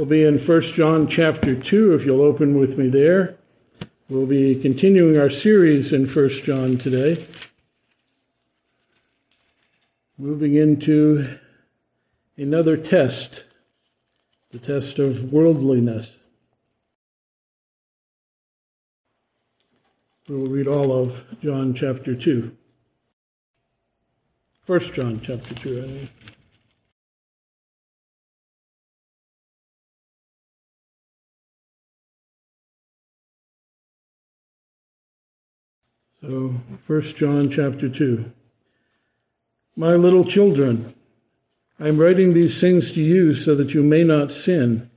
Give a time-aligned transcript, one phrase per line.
[0.00, 3.36] We'll be in 1 John chapter 2, if you'll open with me there.
[4.08, 7.22] We'll be continuing our series in 1 John today.
[10.16, 11.36] Moving into
[12.38, 13.44] another test,
[14.52, 16.16] the test of worldliness.
[20.30, 22.56] We'll read all of John chapter 2.
[24.64, 26.08] 1 John chapter 2, I mean.
[36.22, 36.54] So,
[36.86, 38.30] 1 John chapter 2.
[39.74, 40.92] My little children,
[41.78, 44.90] I am writing these things to you so that you may not sin.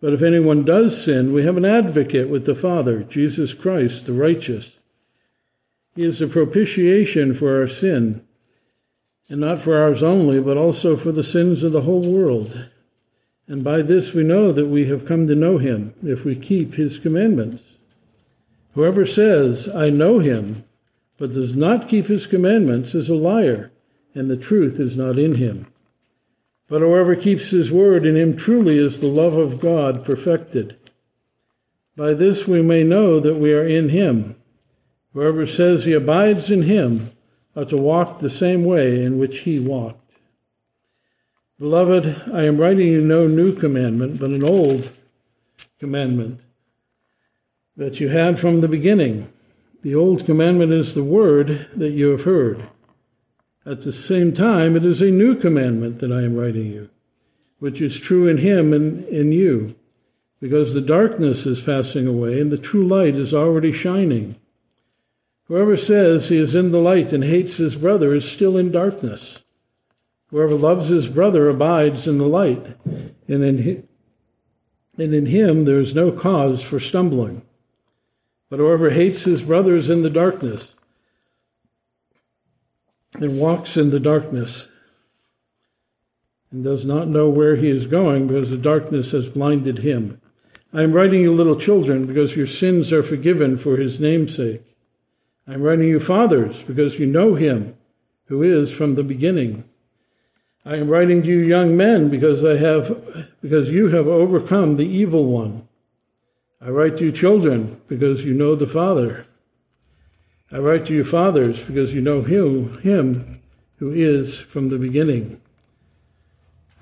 [0.00, 4.12] But if anyone does sin, we have an advocate with the Father, Jesus Christ, the
[4.12, 4.70] righteous.
[5.96, 8.22] He is the propitiation for our sin,
[9.28, 12.68] and not for ours only, but also for the sins of the whole world.
[13.48, 16.74] And by this we know that we have come to know him, if we keep
[16.74, 17.64] his commandments.
[18.74, 20.62] Whoever says, I know him,
[21.18, 23.70] but does not keep his commandments is a liar,
[24.14, 25.66] and the truth is not in him.
[26.68, 30.76] But whoever keeps his word, in him truly is the love of God perfected.
[31.96, 34.36] By this we may know that we are in him.
[35.12, 37.10] Whoever says he abides in him
[37.56, 40.12] ought to walk the same way in which he walked.
[41.58, 44.88] Beloved, I am writing you no new commandment, but an old
[45.80, 46.38] commandment
[47.76, 49.28] that you had from the beginning.
[49.82, 52.64] The old commandment is the word that you have heard.
[53.64, 56.88] At the same time, it is a new commandment that I am writing you,
[57.60, 59.76] which is true in him and in you,
[60.40, 64.36] because the darkness is passing away and the true light is already shining.
[65.44, 69.38] Whoever says he is in the light and hates his brother is still in darkness.
[70.30, 73.88] Whoever loves his brother abides in the light, and in,
[74.98, 77.42] and in him there is no cause for stumbling.
[78.50, 80.72] But whoever hates his brother is in the darkness
[83.14, 84.66] and walks in the darkness
[86.50, 90.20] and does not know where he is going because the darkness has blinded him.
[90.72, 94.62] I am writing you, little children, because your sins are forgiven for his name's sake.
[95.46, 97.74] I am writing you, fathers, because you know him
[98.26, 99.64] who is from the beginning.
[100.64, 104.86] I am writing to you, young men, because I have, because you have overcome the
[104.86, 105.67] evil one.
[106.60, 109.26] I write to you, children, because you know the Father.
[110.50, 113.40] I write to you, fathers, because you know him, him
[113.76, 115.40] who is from the beginning.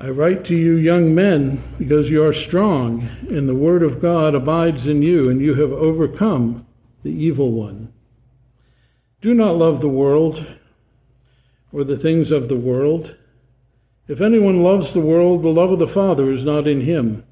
[0.01, 4.35] I write to you, young men, because you are strong, and the word of God
[4.35, 6.67] abides in you, and you have overcome
[7.03, 7.93] the evil one.
[9.21, 10.47] Do not love the world
[11.73, 13.15] or the things of the world.
[14.09, 17.25] If anyone loves the world, the love of the Father is not in him.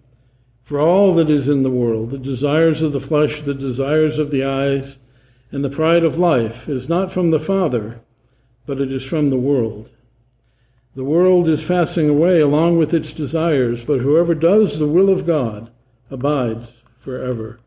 [0.65, 4.31] For all that is in the world, the desires of the flesh, the desires of
[4.31, 4.97] the eyes,
[5.53, 8.01] and the pride of life, is not from the Father,
[8.65, 9.91] but it is from the world.
[10.97, 15.27] The world is passing away along with its desires, but whoever does the will of
[15.27, 15.71] God
[16.11, 17.59] abides forever.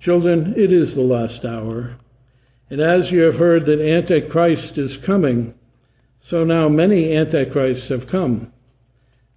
[0.00, 1.96] Children, it is the last hour.
[2.68, 5.54] And as you have heard that Antichrist is coming,
[6.20, 8.52] so now many Antichrists have come.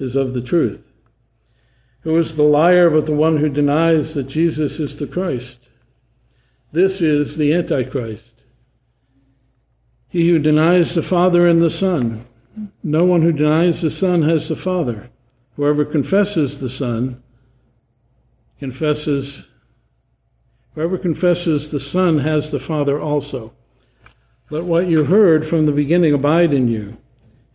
[0.00, 0.80] is of the truth.
[2.02, 5.58] Who is the liar but the one who denies that Jesus is the Christ?
[6.72, 8.24] This is the Antichrist.
[10.08, 12.24] He who denies the Father and the Son.
[12.82, 15.10] No one who denies the Son has the Father.
[15.56, 17.22] Whoever confesses the Son
[18.60, 19.42] confesses,
[20.74, 23.52] whoever confesses the Son has the Father also.
[24.50, 26.96] Let what you heard from the beginning abide in you.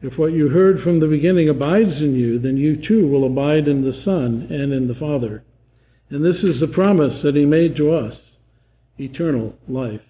[0.06, 3.68] If what you heard from the beginning abides in you, then you too will abide
[3.68, 5.44] in the Son and in the Father.
[6.12, 8.22] And this is the promise that He made to us
[9.00, 10.06] eternal life.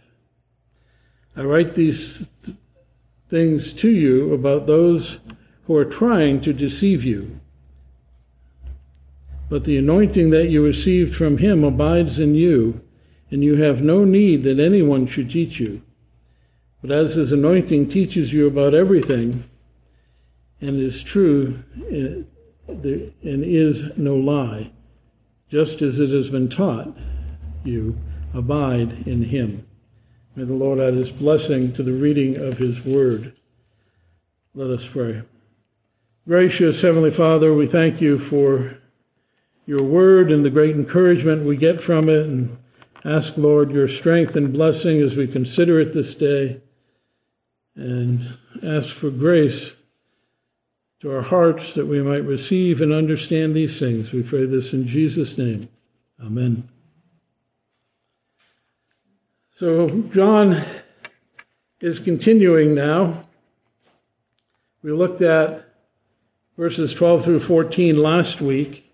[1.33, 2.57] I write these th-
[3.29, 5.17] things to you about those
[5.65, 7.39] who are trying to deceive you.
[9.47, 12.81] But the anointing that you received from Him abides in you,
[13.31, 15.81] and you have no need that anyone should teach you.
[16.81, 19.45] But as His anointing teaches you about everything,
[20.61, 21.59] and is true
[21.91, 22.23] eh,
[22.67, 24.71] and is no lie.
[25.49, 26.95] just as it has been taught
[27.63, 27.95] you,
[28.33, 29.65] abide in him.
[30.35, 33.33] May the Lord add his blessing to the reading of his word.
[34.53, 35.21] Let us pray.
[36.27, 38.77] Gracious Heavenly Father, we thank you for
[39.65, 42.57] your word and the great encouragement we get from it, and
[43.03, 46.61] ask, Lord, your strength and blessing as we consider it this day,
[47.75, 49.71] and ask for grace
[51.05, 54.11] to our hearts that we might receive and understand these things.
[54.11, 55.69] We pray this in Jesus' name.
[56.19, 56.67] Amen.
[59.57, 60.65] So, John
[61.79, 63.27] is continuing now.
[64.81, 65.67] We looked at
[66.57, 68.91] verses 12 through 14 last week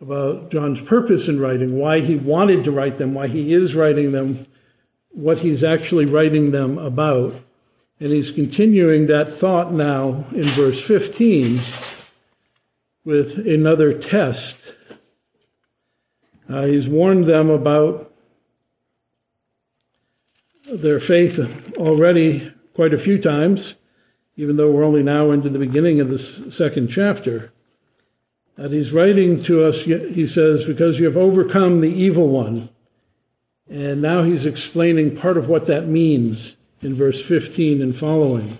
[0.00, 4.12] about John's purpose in writing, why he wanted to write them, why he is writing
[4.12, 4.46] them,
[5.08, 7.34] what he's actually writing them about.
[7.98, 11.58] And he's continuing that thought now in verse 15
[13.06, 14.56] with another test.
[16.46, 18.12] Uh, he's warned them about
[20.70, 21.38] their faith
[21.78, 23.74] already quite a few times,
[24.36, 27.50] even though we're only now into the beginning of this second chapter.
[28.58, 32.68] And he's writing to us, he says, because you have overcome the evil one.
[33.70, 38.58] And now he's explaining part of what that means in verse 15 and following.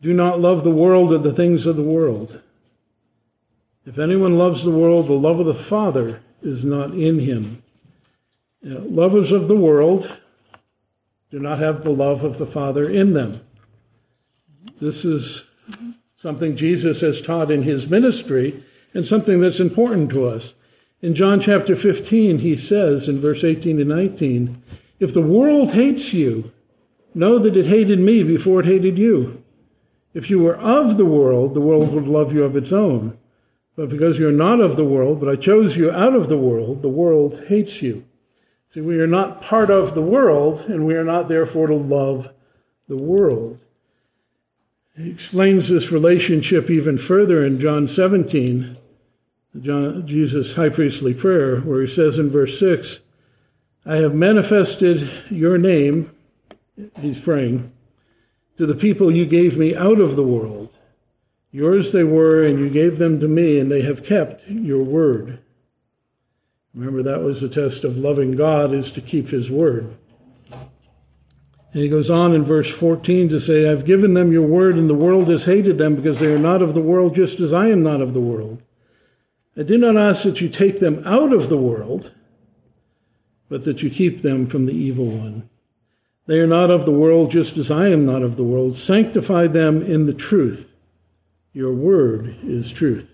[0.00, 2.40] Do not love the world or the things of the world.
[3.86, 7.62] If anyone loves the world, the love of the Father is not in him.
[8.62, 10.10] Lovers of the world
[11.30, 13.40] do not have the love of the Father in them.
[14.80, 15.42] This is
[16.18, 18.62] something Jesus has taught in his ministry
[18.94, 20.54] and something that's important to us.
[21.00, 24.62] In John chapter 15, he says in verse 18 to 19,
[25.00, 26.51] If the world hates you,
[27.14, 29.42] know that it hated me before it hated you.
[30.14, 33.18] If you were of the world, the world would love you of its own.
[33.76, 36.82] But because you're not of the world, but I chose you out of the world,
[36.82, 38.04] the world hates you.
[38.74, 42.28] See, we are not part of the world, and we are not therefore to love
[42.88, 43.58] the world.
[44.96, 48.76] He explains this relationship even further in John 17,
[49.60, 52.98] John, Jesus' high priestly prayer, where he says in verse 6,
[53.84, 56.10] I have manifested your name,
[57.00, 57.72] he's praying,
[58.56, 60.68] to the people you gave me out of the world.
[61.50, 65.38] Yours they were, and you gave them to me, and they have kept your word.
[66.74, 69.94] Remember, that was the test of loving God, is to keep his word.
[70.50, 74.88] And he goes on in verse 14 to say, I've given them your word, and
[74.88, 77.68] the world has hated them because they are not of the world, just as I
[77.68, 78.62] am not of the world.
[79.56, 82.10] I do not ask that you take them out of the world,
[83.50, 85.50] but that you keep them from the evil one.
[86.26, 88.76] They are not of the world just as I am not of the world.
[88.76, 90.68] Sanctify them in the truth.
[91.52, 93.08] Your word is truth.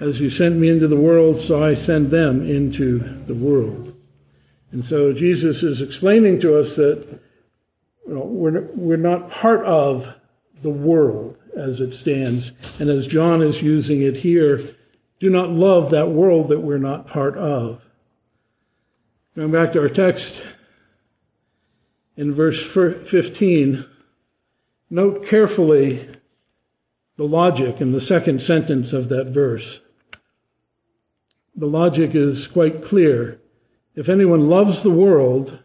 [0.00, 3.94] As you sent me into the world, so I send them into the world.
[4.72, 7.06] And so Jesus is explaining to us that
[8.06, 10.08] you know, we're, we're not part of
[10.62, 12.52] the world as it stands.
[12.78, 14.74] And as John is using it here,
[15.20, 17.82] do not love that world that we're not part of.
[19.36, 20.42] Going back to our text
[22.20, 23.86] in verse 15,
[24.90, 26.06] note carefully
[27.16, 29.80] the logic in the second sentence of that verse.
[31.56, 33.40] The logic is quite clear.
[33.94, 35.58] If anyone loves the world,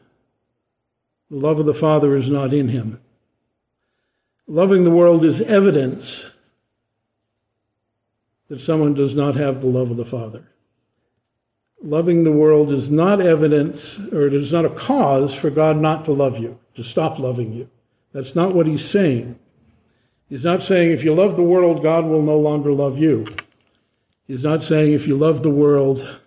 [1.29, 3.01] the love of the Father is not in him.
[4.47, 6.23] Loving the world is evidence
[8.47, 10.47] that someone does not have the love of the Father.
[11.83, 16.05] Loving the world is not evidence, or it is not a cause for God not
[16.05, 17.69] to love you, to stop loving you.
[18.13, 19.37] That's not what he's saying.
[20.29, 23.27] He's not saying if you love the world, God will no longer love you.
[24.27, 26.19] He's not saying if you love the world,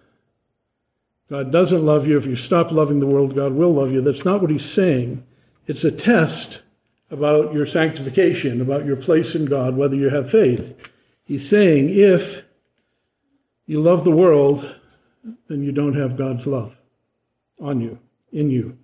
[1.30, 2.16] God doesn't love you.
[2.16, 4.00] If you stop loving the world, God will love you.
[4.00, 5.24] That's not what he's saying.
[5.66, 6.62] It's a test
[7.10, 10.76] about your sanctification, about your place in God, whether you have faith.
[11.24, 12.42] He's saying if
[13.66, 14.76] you love the world,
[15.48, 16.74] then you don't have God's love
[17.60, 17.98] on you,
[18.32, 18.76] in you.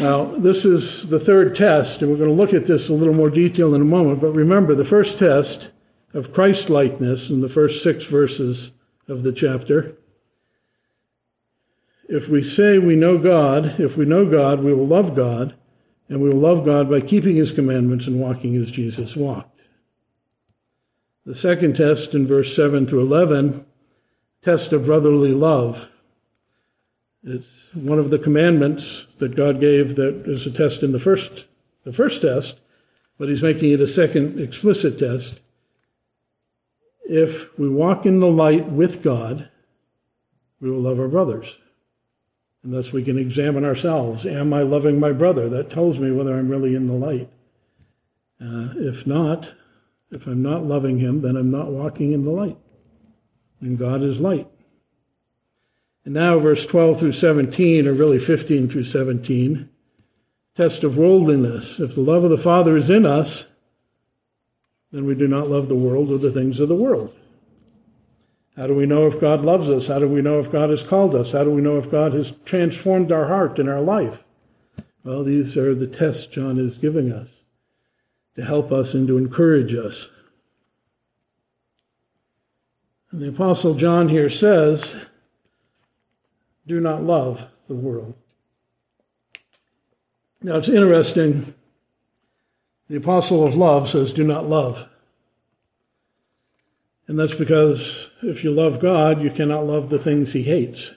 [0.00, 3.14] Now, this is the third test, and we're going to look at this a little
[3.14, 4.20] more detail in a moment.
[4.20, 5.70] But remember, the first test
[6.14, 8.70] of Christ likeness in the first six verses
[9.08, 9.96] of the chapter.
[12.08, 15.54] If we say we know God, if we know God, we will love God,
[16.08, 19.60] and we will love God by keeping his commandments and walking as Jesus walked.
[21.24, 23.64] The second test in verse 7 through 11,
[24.44, 25.88] test of brotherly love.
[27.22, 31.46] It's one of the commandments that God gave that is a test in the first,
[31.84, 32.56] the first test,
[33.18, 35.40] but he's making it a second explicit test.
[37.06, 39.48] if we walk in the light with God,
[40.60, 41.54] we will love our brothers.
[42.62, 44.24] And thus we can examine ourselves.
[44.24, 45.50] Am I loving my brother?
[45.50, 47.30] That tells me whether I'm really in the light.
[48.40, 49.52] Uh, if not,
[50.10, 52.56] if I'm not loving him, then I'm not walking in the light.
[53.64, 54.46] And God is light.
[56.04, 59.70] And now, verse 12 through 17, or really 15 through 17,
[60.54, 61.80] test of worldliness.
[61.80, 63.46] If the love of the Father is in us,
[64.92, 67.16] then we do not love the world or the things of the world.
[68.54, 69.86] How do we know if God loves us?
[69.86, 71.32] How do we know if God has called us?
[71.32, 74.22] How do we know if God has transformed our heart and our life?
[75.04, 77.28] Well, these are the tests John is giving us
[78.36, 80.10] to help us and to encourage us.
[83.16, 84.96] The Apostle John here says,
[86.66, 88.14] Do not love the world.
[90.42, 91.54] Now it's interesting.
[92.90, 94.88] The Apostle of Love says, Do not love.
[97.06, 100.90] And that's because if you love God, you cannot love the things he hates.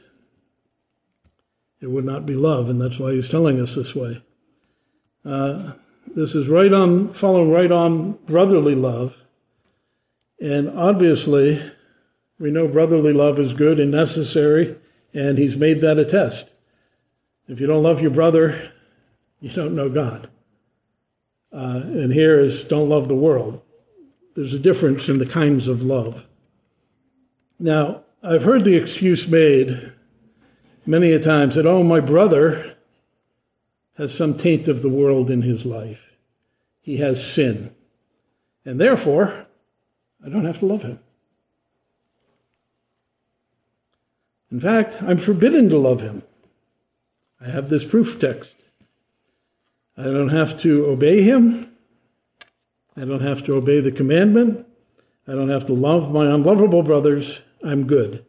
[1.81, 4.23] It would not be love, and that's why he's telling us this way.
[5.23, 5.73] Uh,
[6.15, 9.13] this is right on, following right on brotherly love.
[10.41, 11.61] And obviously,
[12.39, 14.77] we know brotherly love is good and necessary,
[15.13, 16.47] and he's made that a test.
[17.47, 18.71] If you don't love your brother,
[19.39, 20.29] you don't know God.
[21.51, 23.61] Uh, and here is don't love the world.
[24.35, 26.23] There's a difference in the kinds of love.
[27.59, 29.93] Now, I've heard the excuse made
[30.85, 32.75] many a times that, oh, my brother
[33.97, 36.01] has some taint of the world in his life.
[36.81, 37.73] He has sin.
[38.63, 39.45] And therefore,
[40.23, 40.99] I don't have to love him.
[44.51, 46.23] In fact, I'm forbidden to love him.
[47.41, 48.53] I have this proof text.
[49.97, 51.71] I don't have to obey him.
[52.95, 54.65] I don't have to obey the commandment.
[55.27, 57.39] I don't have to love my unlovable brothers.
[57.63, 58.25] I'm good.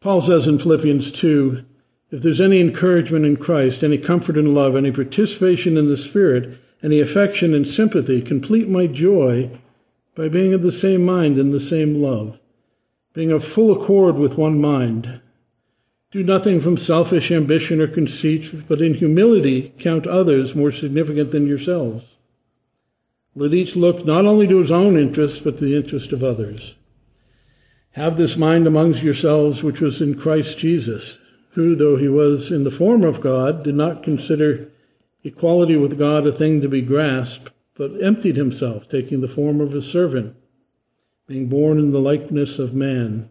[0.00, 1.64] Paul says in Philippians 2
[2.12, 6.58] if there's any encouragement in Christ, any comfort in love, any participation in the Spirit,
[6.82, 9.50] any affection and sympathy, complete my joy
[10.14, 12.38] by being of the same mind and the same love,
[13.14, 15.20] being of full accord with one mind.
[16.10, 21.46] Do nothing from selfish ambition or conceit, but in humility count others more significant than
[21.46, 22.04] yourselves.
[23.34, 26.74] Let each look not only to his own interest, but to the interest of others.
[27.92, 31.18] Have this mind amongst yourselves, which was in Christ Jesus,
[31.52, 34.70] who, though he was in the form of God, did not consider
[35.24, 39.74] equality with God a thing to be grasped, but emptied himself, taking the form of
[39.74, 40.34] a servant,
[41.26, 43.30] being born in the likeness of man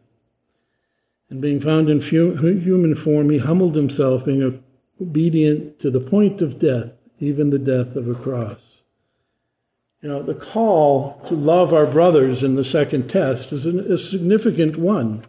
[1.29, 4.61] and being found in human form, he humbled himself, being
[5.01, 8.59] obedient to the point of death, even the death of a cross.
[10.01, 14.75] You know, the call to love our brothers in the second test is a significant
[14.75, 15.25] one.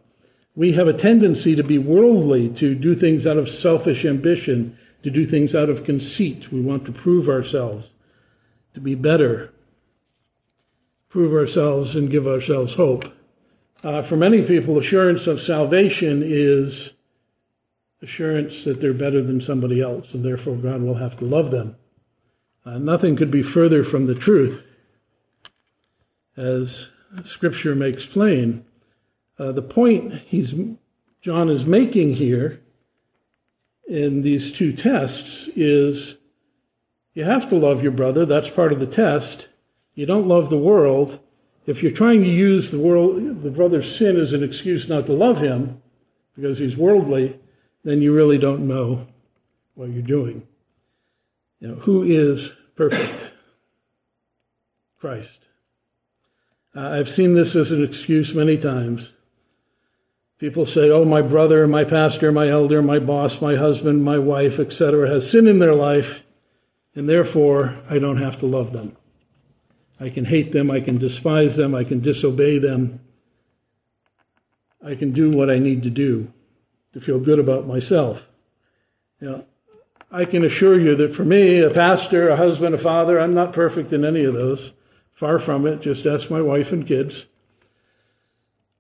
[0.57, 5.11] We have a tendency to be worldly, to do things out of selfish ambition, to
[5.11, 6.51] do things out of conceit.
[6.51, 7.91] We want to prove ourselves,
[8.75, 9.52] to be better,
[11.13, 13.05] prove ourselves and give ourselves hope.
[13.85, 16.95] Uh, for many people, assurance of salvation is
[18.01, 21.77] assurance that they're better than somebody else, and therefore God will have to love them.
[22.65, 24.63] Uh, nothing could be further from the truth,
[26.39, 26.89] as
[27.25, 28.65] Scripture makes plain.
[29.39, 30.55] Uh, the point he's
[31.21, 32.63] John is making here
[33.87, 36.17] in these two tests is
[37.13, 38.25] you have to love your brother.
[38.25, 39.47] That's part of the test.
[39.95, 41.19] You don't love the world.
[41.67, 45.13] If you're trying to use the world, the brother's sin as an excuse not to
[45.13, 45.81] love him
[46.35, 47.39] because he's worldly,
[47.85, 49.07] then you really don't know
[49.75, 50.47] what you're doing.
[51.61, 53.31] Know, who is perfect?
[54.99, 55.29] Christ.
[56.75, 59.13] Uh, I've seen this as an excuse many times.
[60.39, 64.59] People say, oh, my brother, my pastor, my elder, my boss, my husband, my wife,
[64.59, 66.23] etc., has sin in their life,
[66.97, 68.97] and therefore I don't have to love them.
[70.03, 72.99] I can hate them, I can despise them, I can disobey them.
[74.85, 76.33] I can do what I need to do
[76.95, 78.27] to feel good about myself.
[79.21, 79.45] You know,
[80.11, 83.53] I can assure you that for me, a pastor, a husband, a father, I'm not
[83.53, 84.73] perfect in any of those.
[85.15, 85.83] Far from it.
[85.83, 87.25] Just ask my wife and kids.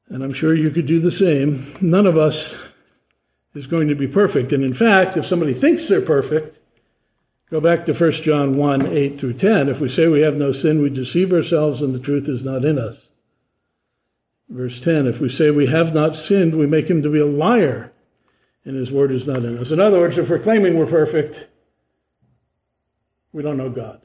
[0.08, 1.76] And I'm sure you could do the same.
[1.80, 2.52] None of us
[3.54, 4.52] is going to be perfect.
[4.52, 6.58] And in fact, if somebody thinks they're perfect,
[7.52, 9.68] Go back to 1 John 1 8 through 10.
[9.68, 12.64] If we say we have no sin, we deceive ourselves and the truth is not
[12.64, 12.96] in us.
[14.48, 17.26] Verse 10 If we say we have not sinned, we make him to be a
[17.26, 17.92] liar
[18.64, 19.70] and his word is not in us.
[19.70, 21.46] In other words, if we're claiming we're perfect,
[23.34, 24.00] we don't know God.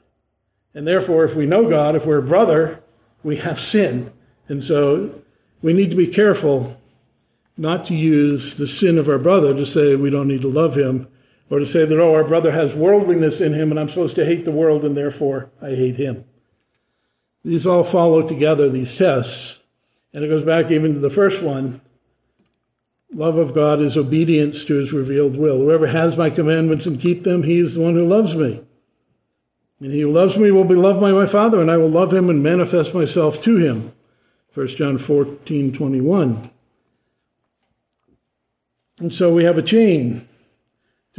[0.74, 2.80] And therefore, if we know God, if we're a brother,
[3.22, 4.12] we have sin.
[4.48, 5.22] And so
[5.62, 6.76] we need to be careful
[7.56, 10.76] not to use the sin of our brother to say we don't need to love
[10.76, 11.08] him
[11.50, 14.24] or to say that, oh, our brother has worldliness in him and I'm supposed to
[14.24, 16.24] hate the world and therefore I hate him.
[17.44, 19.58] These all follow together, these tests.
[20.12, 21.80] And it goes back even to the first one.
[23.12, 25.58] Love of God is obedience to his revealed will.
[25.58, 28.60] Whoever has my commandments and keep them, he is the one who loves me.
[29.80, 32.12] And he who loves me will be loved by my Father, and I will love
[32.12, 33.92] him and manifest myself to him.
[34.54, 36.50] 1 John 14, 21.
[38.98, 40.27] And so we have a chain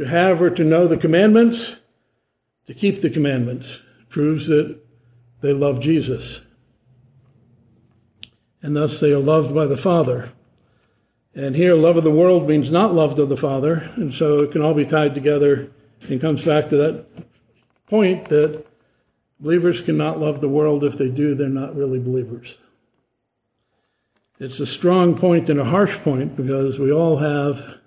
[0.00, 1.76] to have or to know the commandments,
[2.66, 3.82] to keep the commandments.
[4.08, 4.80] proves that
[5.42, 6.40] they love Jesus.
[8.62, 10.32] And thus they are loved by the Father.
[11.34, 13.90] And here, love of the world means not loved of the Father.
[13.96, 15.70] And so it can all be tied together
[16.08, 17.04] and comes back to that
[17.86, 18.64] point that
[19.38, 20.82] believers cannot love the world.
[20.82, 22.56] If they do, they're not really believers.
[24.38, 27.79] It's a strong point and a harsh point because we all have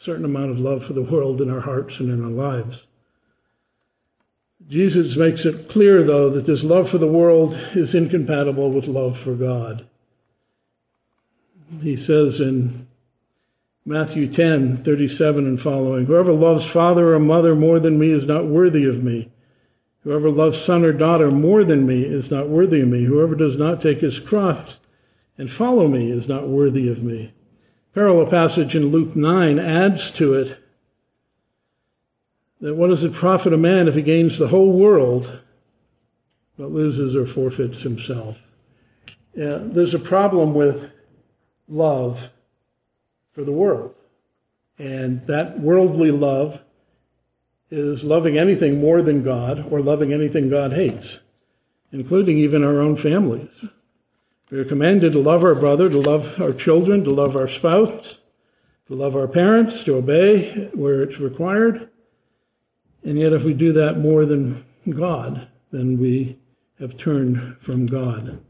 [0.00, 2.84] certain amount of love for the world in our hearts and in our lives.
[4.66, 9.18] Jesus makes it clear, though, that this love for the world is incompatible with love
[9.18, 9.84] for God.
[11.82, 12.86] He says in
[13.84, 18.46] Matthew 10, 37 and following, Whoever loves father or mother more than me is not
[18.46, 19.30] worthy of me.
[20.04, 23.04] Whoever loves son or daughter more than me is not worthy of me.
[23.04, 24.78] Whoever does not take his cross
[25.36, 27.32] and follow me is not worthy of me.
[27.94, 30.56] Parallel passage in Luke 9 adds to it
[32.60, 35.40] that what does it profit a man if he gains the whole world
[36.56, 38.36] but loses or forfeits himself?
[39.34, 40.90] Yeah, there's a problem with
[41.68, 42.20] love
[43.32, 43.94] for the world.
[44.78, 46.60] And that worldly love
[47.70, 51.20] is loving anything more than God or loving anything God hates,
[51.92, 53.50] including even our own families.
[54.50, 58.18] We are commanded to love our brother, to love our children, to love our spouse,
[58.88, 61.88] to love our parents, to obey where it's required.
[63.04, 66.36] And yet, if we do that more than God, then we
[66.80, 68.40] have turned from God.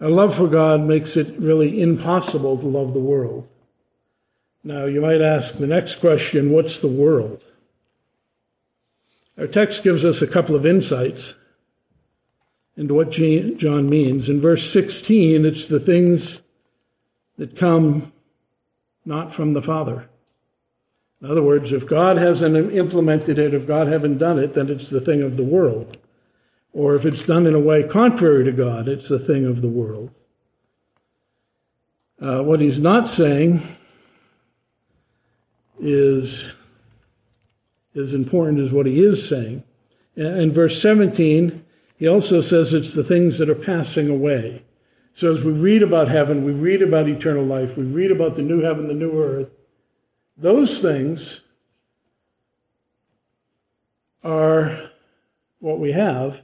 [0.00, 3.48] Our love for God makes it really impossible to love the world.
[4.62, 7.42] Now, you might ask the next question what's the world?
[9.38, 11.34] Our text gives us a couple of insights
[12.80, 14.30] into what John means.
[14.30, 16.40] In verse 16, it's the things
[17.36, 18.10] that come
[19.04, 20.08] not from the Father.
[21.20, 24.88] In other words, if God hasn't implemented it, if God hasn't done it, then it's
[24.88, 25.98] the thing of the world.
[26.72, 29.68] Or if it's done in a way contrary to God, it's the thing of the
[29.68, 30.10] world.
[32.18, 33.60] Uh, what he's not saying
[35.78, 36.48] is
[37.94, 39.64] as important as what he is saying.
[40.16, 41.66] In verse 17,
[42.00, 44.64] he also says it's the things that are passing away.
[45.12, 48.42] So as we read about heaven, we read about eternal life, we read about the
[48.42, 49.50] new heaven, the new earth,
[50.38, 51.42] those things
[54.24, 54.88] are
[55.58, 56.40] what we have,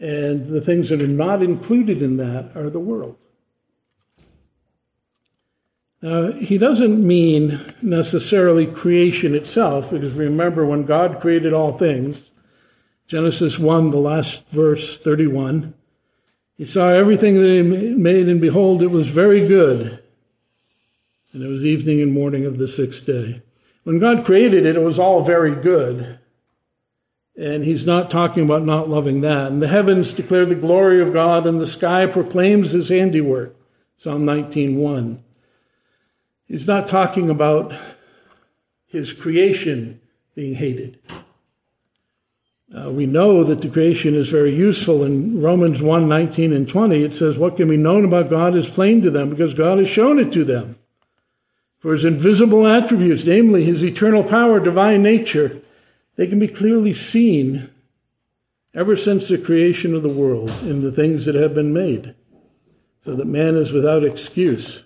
[0.00, 3.16] and the things that are not included in that are the world.
[6.00, 12.31] Now, he doesn't mean necessarily creation itself, because remember, when God created all things,
[13.12, 15.74] Genesis 1, the last verse, 31,
[16.56, 20.02] he saw everything that he made, and behold, it was very good.
[21.34, 23.42] And it was evening and morning of the sixth day.
[23.84, 26.20] When God created it, it was all very good.
[27.36, 29.52] And he's not talking about not loving that.
[29.52, 33.54] And the heavens declare the glory of God, and the sky proclaims his handiwork.
[33.98, 35.18] Psalm 19:1.
[36.46, 37.74] He's not talking about
[38.86, 40.00] his creation
[40.34, 40.98] being hated.
[42.74, 45.04] Uh, we know that the creation is very useful.
[45.04, 48.66] In Romans 1 19 and 20, it says, What can be known about God is
[48.66, 50.76] plain to them because God has shown it to them.
[51.80, 55.60] For his invisible attributes, namely his eternal power, divine nature,
[56.16, 57.68] they can be clearly seen
[58.74, 62.14] ever since the creation of the world in the things that have been made,
[63.04, 64.82] so that man is without excuse.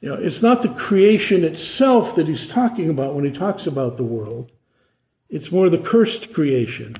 [0.00, 3.96] You know, it's not the creation itself that he's talking about when he talks about
[3.96, 4.50] the world.
[5.28, 6.96] It's more the cursed creation.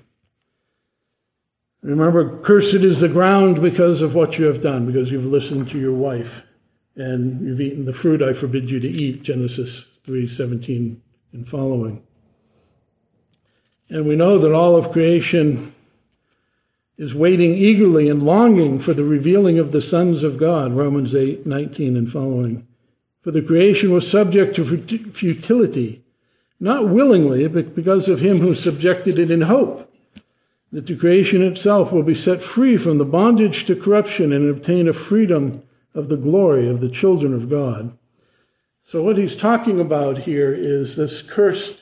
[1.83, 5.79] Remember, cursed is the ground because of what you have done, because you've listened to
[5.79, 6.43] your wife
[6.97, 10.97] and you've eaten the fruit I forbid you to eat, Genesis 3:17
[11.33, 12.03] and following.
[13.89, 15.73] And we know that all of creation
[16.99, 21.97] is waiting eagerly and longing for the revealing of the sons of God, Romans 8:19
[21.97, 22.67] and following.
[23.21, 26.03] For the creation was subject to futility,
[26.59, 29.93] not willingly, but because of him who subjected it in hope,
[30.73, 34.89] that the creation itself will be set free from the bondage to corruption and obtain
[34.89, 35.63] a freedom
[35.95, 37.97] of the glory of the children of God.
[38.85, 41.77] So, what he's talking about here is this cursed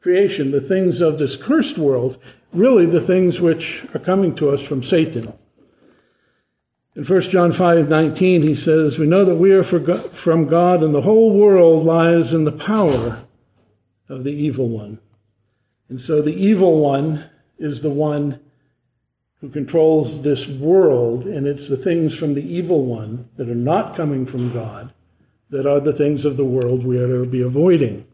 [0.00, 2.18] creation, the things of this cursed world,
[2.52, 5.32] really the things which are coming to us from Satan.
[6.94, 11.00] In 1 John 5:19 he says, "We know that we are from God and the
[11.00, 13.21] whole world lies in the power
[14.12, 14.98] of the evil one."
[15.88, 17.24] And so the evil one
[17.58, 18.38] is the one
[19.40, 23.96] who controls this world, and it's the things from the evil one that are not
[23.96, 24.92] coming from God
[25.50, 28.04] that are the things of the world we are to be avoiding.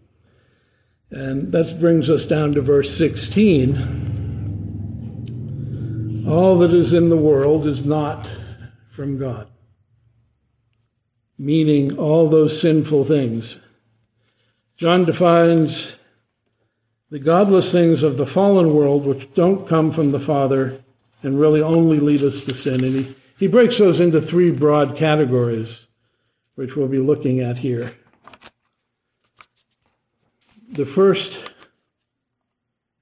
[1.10, 3.78] And that brings us down to verse 16.
[6.28, 8.28] All that is in the world is not
[8.90, 9.46] from God,
[11.38, 13.58] meaning all those sinful things.
[14.78, 15.92] John defines
[17.10, 20.80] the godless things of the fallen world which don't come from the Father
[21.24, 22.84] and really only lead us to sin.
[22.84, 25.84] And he, he breaks those into three broad categories,
[26.54, 27.92] which we'll be looking at here.
[30.70, 31.36] The first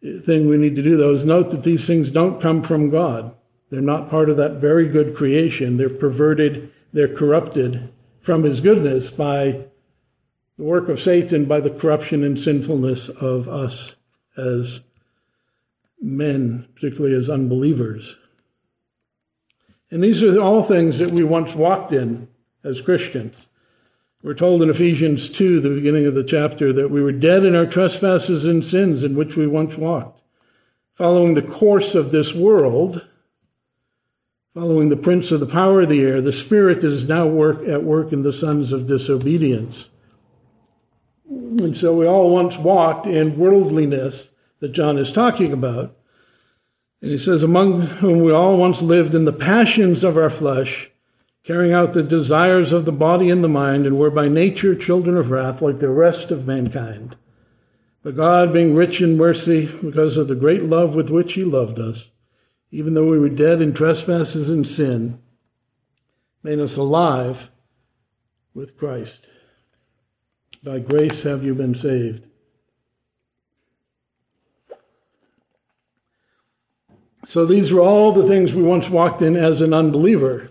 [0.01, 3.35] thing we need to do, though, is note that these things don't come from God.
[3.71, 5.77] They're not part of that very good creation.
[5.77, 9.67] They're perverted, they're corrupted from His goodness by
[10.59, 13.95] the work of Satan, by the corruption and sinfulness of us
[14.37, 14.81] as
[16.01, 18.16] men, particularly as unbelievers.
[19.90, 22.29] And these are all things that we once walked in
[22.64, 23.35] as Christians.
[24.23, 27.55] We're told in Ephesians 2, the beginning of the chapter, that we were dead in
[27.55, 30.21] our trespasses and sins in which we once walked,
[30.95, 33.07] following the course of this world,
[34.55, 37.69] following the prince of the power of the air, the spirit that is now work,
[37.69, 39.88] at work in the sons of disobedience.
[41.29, 44.29] And so we all once walked in worldliness
[44.61, 45.97] that John is talking about.
[47.03, 50.91] And he says, among whom we all once lived in the passions of our flesh,
[51.45, 55.17] carrying out the desires of the body and the mind, and were by nature children
[55.17, 57.17] of wrath like the rest of mankind.
[58.03, 61.79] But God, being rich in mercy, because of the great love with which he loved
[61.79, 62.09] us,
[62.71, 65.21] even though we were dead in trespasses and sin,
[66.43, 67.51] made us alive
[68.55, 69.21] with Christ.
[70.62, 72.27] By grace have you been saved.
[77.29, 80.51] So these were all the things we once walked in as an unbeliever.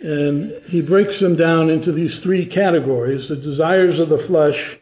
[0.00, 4.78] And he breaks them down into these three categories the desires of the flesh,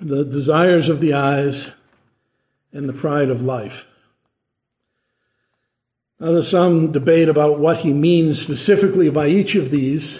[0.00, 1.70] the desires of the eyes,
[2.72, 3.86] and the pride of life.
[6.20, 10.18] Now, there's some debate about what he means specifically by each of these.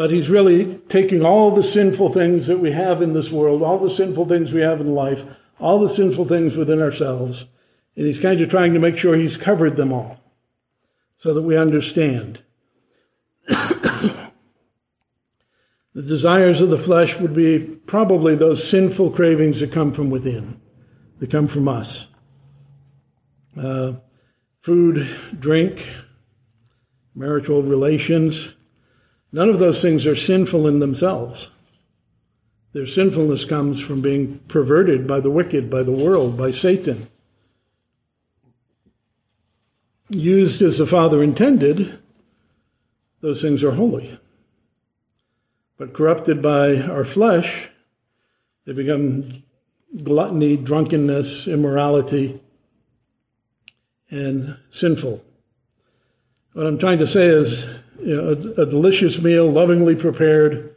[0.00, 3.78] But he's really taking all the sinful things that we have in this world, all
[3.78, 5.22] the sinful things we have in life,
[5.58, 7.44] all the sinful things within ourselves,
[7.96, 10.18] and he's kind of trying to make sure he's covered them all
[11.18, 12.40] so that we understand.
[13.46, 14.30] the
[15.94, 20.62] desires of the flesh would be probably those sinful cravings that come from within,
[21.18, 22.06] that come from us.
[23.54, 23.92] Uh,
[24.62, 25.86] food, drink,
[27.14, 28.54] marital relations,
[29.32, 31.50] None of those things are sinful in themselves.
[32.72, 37.08] Their sinfulness comes from being perverted by the wicked, by the world, by Satan.
[40.08, 41.98] Used as the Father intended,
[43.20, 44.18] those things are holy.
[45.78, 47.68] But corrupted by our flesh,
[48.66, 49.42] they become
[50.02, 52.40] gluttony, drunkenness, immorality,
[54.10, 55.22] and sinful.
[56.52, 57.64] What I'm trying to say is
[58.02, 60.74] you know, a, a delicious meal lovingly prepared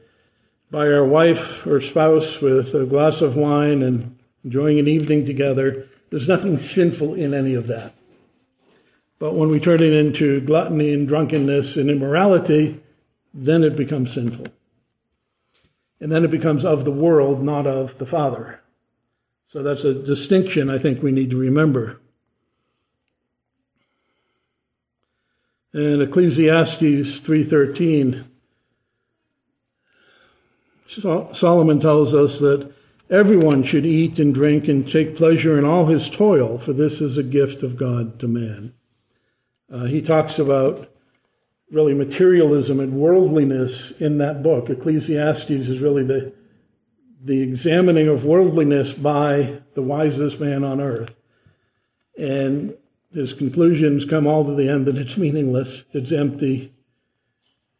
[0.72, 5.88] by our wife or spouse with a glass of wine and enjoying an evening together.
[6.10, 7.94] There's nothing sinful in any of that.
[9.20, 12.82] But when we turn it into gluttony and drunkenness and immorality,
[13.34, 14.48] then it becomes sinful.
[16.02, 18.60] And then it becomes of the world, not of the Father.
[19.48, 22.00] So that's a distinction I think we need to remember.
[25.74, 28.26] In Ecclesiastes 3:13,
[31.34, 32.70] Solomon tells us that
[33.10, 37.18] everyone should eat and drink and take pleasure in all his toil, for this is
[37.18, 38.74] a gift of God to man.
[39.72, 40.90] Uh, he talks about
[41.72, 44.70] really materialism and worldliness in that book.
[44.70, 46.34] Ecclesiastes is really the
[47.26, 51.10] the examining of worldliness by the wisest man on earth.
[52.18, 52.76] And
[53.14, 56.74] his conclusions come all to the end that it's meaningless, it's empty,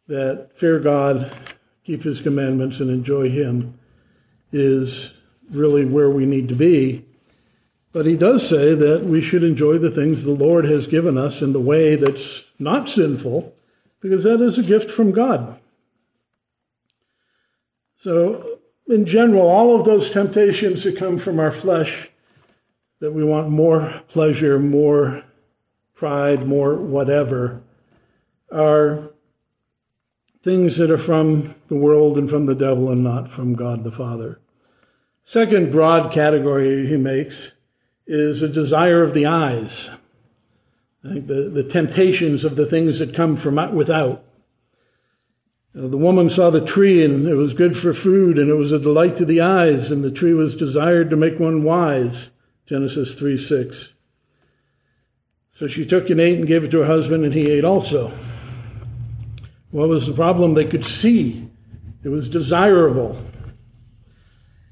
[0.06, 1.32] that fear God,
[1.84, 3.78] keep his commandments, and enjoy him
[4.52, 5.12] is
[5.50, 7.04] really where we need to be.
[7.92, 11.42] But he does say that we should enjoy the things the Lord has given us
[11.42, 13.54] in the way that's not sinful,
[14.00, 15.58] because that is a gift from God.
[18.00, 22.10] So, in general, all of those temptations that come from our flesh,
[23.04, 25.22] that we want more pleasure, more
[25.92, 27.60] pride, more whatever,
[28.50, 29.10] are
[30.42, 33.92] things that are from the world and from the devil and not from God the
[33.92, 34.40] Father.
[35.26, 37.52] Second broad category he makes
[38.06, 39.90] is a desire of the eyes.
[41.04, 44.24] I think the, the temptations of the things that come from without.
[45.74, 48.78] The woman saw the tree and it was good for food and it was a
[48.78, 52.30] delight to the eyes and the tree was desired to make one wise.
[52.66, 53.90] Genesis 3 6.
[55.54, 58.12] So she took and ate and gave it to her husband and he ate also.
[59.70, 60.54] What was the problem?
[60.54, 61.48] They could see.
[62.02, 63.20] It was desirable.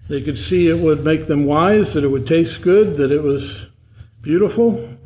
[0.09, 3.23] They could see it would make them wise, that it would taste good, that it
[3.23, 3.67] was
[4.21, 4.97] beautiful.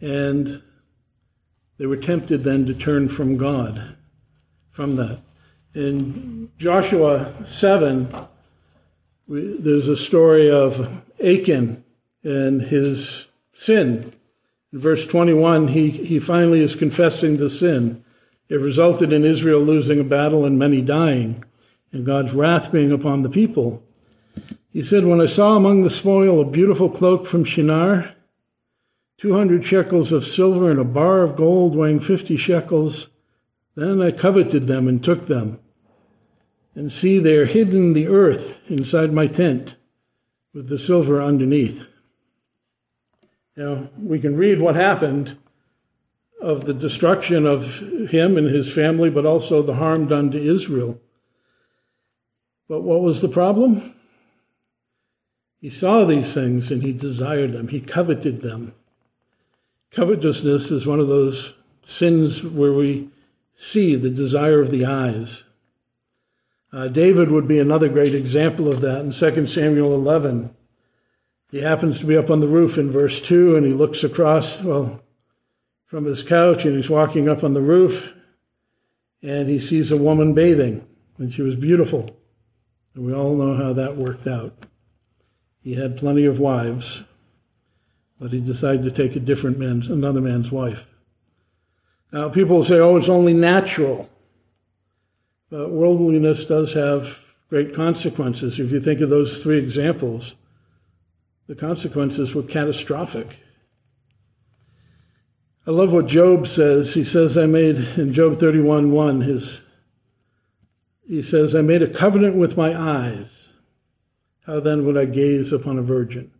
[0.00, 0.62] And
[1.78, 3.96] they were tempted then to turn from God,
[4.70, 5.20] from that.
[5.74, 8.14] In Joshua 7,
[9.26, 10.88] we, there's a story of
[11.22, 11.84] Achan
[12.24, 14.12] and his sin.
[14.72, 18.04] In verse 21, he, he finally is confessing the sin.
[18.48, 21.44] It resulted in Israel losing a battle and many dying
[21.92, 23.82] and God's wrath being upon the people.
[24.72, 28.12] He said, When I saw among the spoil a beautiful cloak from Shinar,
[29.18, 33.08] 200 shekels of silver and a bar of gold weighing 50 shekels,
[33.74, 35.58] then I coveted them and took them.
[36.74, 39.76] And see, they are hidden in the earth inside my tent
[40.54, 41.84] with the silver underneath.
[43.56, 45.36] Know, we can read what happened
[46.40, 47.64] of the destruction of
[48.08, 50.98] him and his family, but also the harm done to Israel.
[52.68, 53.94] But what was the problem?
[55.60, 57.68] He saw these things and he desired them.
[57.68, 58.72] He coveted them.
[59.90, 63.10] Covetousness is one of those sins where we
[63.56, 65.44] see the desire of the eyes.
[66.72, 70.54] Uh, David would be another great example of that in 2 Samuel 11.
[71.50, 74.60] He happens to be up on the roof in verse 2 and he looks across,
[74.60, 75.00] well,
[75.86, 78.08] from his couch and he's walking up on the roof
[79.22, 80.86] and he sees a woman bathing
[81.18, 82.16] and she was beautiful.
[82.94, 84.54] And we all know how that worked out.
[85.62, 87.02] He had plenty of wives,
[88.20, 90.84] but he decided to take a different man's, another man's wife.
[92.12, 94.08] Now, people say, oh, it's only natural.
[95.50, 98.58] But worldliness does have great consequences.
[98.58, 100.34] If you think of those three examples,
[101.48, 103.28] the consequences were catastrophic.
[105.66, 106.94] I love what Job says.
[106.94, 109.60] He says, I made, in Job 31 1, his
[111.10, 113.28] he says, I made a covenant with my eyes.
[114.46, 116.30] How then would I gaze upon a virgin?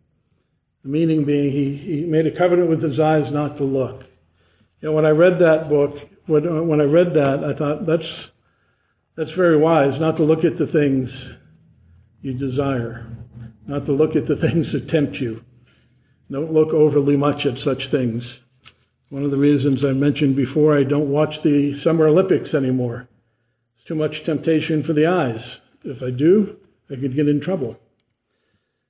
[0.84, 4.04] The meaning being, he, he made a covenant with his eyes not to look.
[4.80, 8.29] You know, when I read that book, when, when I read that, I thought, that's,
[9.16, 11.30] that's very wise, not to look at the things
[12.22, 13.06] you desire,
[13.66, 15.44] not to look at the things that tempt you.
[16.30, 18.38] Don't look overly much at such things.
[19.08, 23.08] One of the reasons I mentioned before, I don't watch the Summer Olympics anymore
[23.76, 25.58] It's too much temptation for the eyes.
[25.82, 26.56] If I do,
[26.88, 27.76] I could get in trouble.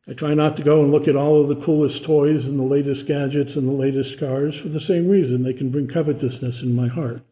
[0.06, 2.64] I try not to go and look at all of the coolest toys and the
[2.64, 5.42] latest gadgets and the latest cars for the same reason.
[5.42, 7.22] They can bring covetousness in my heart.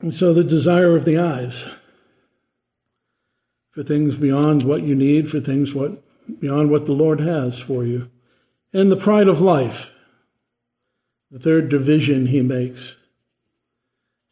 [0.00, 1.66] And so the desire of the eyes
[3.70, 6.02] for things beyond what you need, for things what
[6.40, 8.10] beyond what the Lord has for you.
[8.72, 9.90] And the pride of life.
[11.30, 12.94] The third division he makes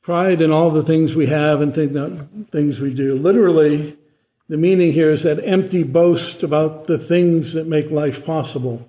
[0.05, 3.14] pride in all the things we have and things we do.
[3.14, 3.96] Literally,
[4.48, 8.87] the meaning here is that empty boast about the things that make life possible.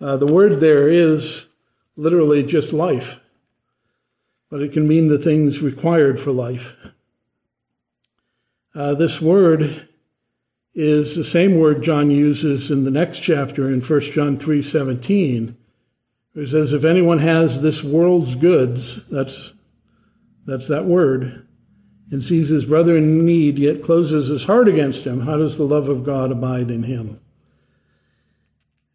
[0.00, 1.46] Uh, the word there is
[1.96, 3.16] literally just life,
[4.50, 6.74] but it can mean the things required for life.
[8.74, 9.88] Uh, this word
[10.74, 15.56] is the same word John uses in the next chapter in 1 John 3:17.
[16.34, 19.54] It says, "If anyone has this world's goods, that's
[20.46, 21.46] that's that word,
[22.10, 25.64] and sees his brother in need, yet closes his heart against him, how does the
[25.64, 27.18] love of God abide in him?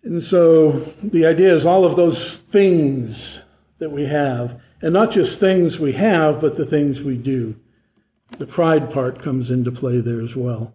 [0.03, 3.41] And so the idea is all of those things
[3.79, 7.56] that we have, and not just things we have, but the things we do.
[8.38, 10.74] The pride part comes into play there as well.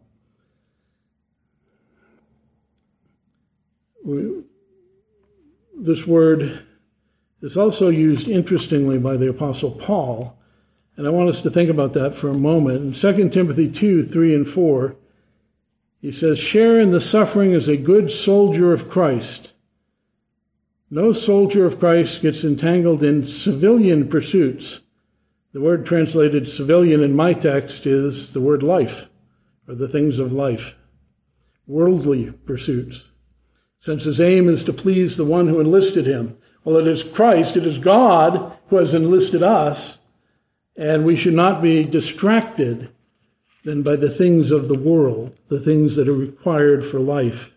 [4.05, 4.42] We,
[5.79, 6.64] this word
[7.42, 10.37] is also used interestingly by the Apostle Paul
[10.97, 12.81] and I want us to think about that for a moment.
[12.81, 14.97] In 2 Timothy 2, 3 and 4,
[16.01, 19.53] He says, share in the suffering as a good soldier of Christ.
[20.90, 24.81] No soldier of Christ gets entangled in civilian pursuits.
[25.53, 29.07] The word translated civilian in my text is the word life,
[29.66, 30.77] or the things of life,
[31.66, 33.03] worldly pursuits.
[33.81, 36.37] Since his aim is to please the one who enlisted him.
[36.62, 39.99] Well, it is Christ, it is God who has enlisted us,
[40.77, 42.90] and we should not be distracted
[43.64, 47.51] then by the things of the world, the things that are required for life.